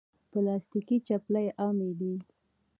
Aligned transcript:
پلاستيکي 0.31 0.97
چپلی 1.07 1.47
عامې 1.59 1.91
دي. 1.99 2.13